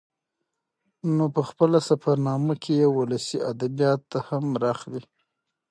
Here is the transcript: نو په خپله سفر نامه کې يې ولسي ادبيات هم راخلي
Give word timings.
نو 1.15 1.25
په 1.35 1.41
خپله 1.49 1.79
سفر 1.89 2.15
نامه 2.27 2.53
کې 2.61 2.71
يې 2.81 2.87
ولسي 2.99 3.37
ادبيات 3.51 4.03
هم 4.27 4.45
راخلي 4.63 5.03